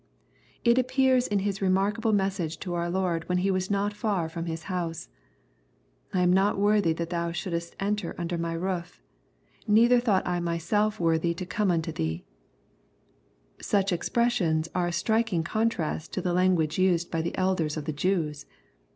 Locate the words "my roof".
8.35-8.99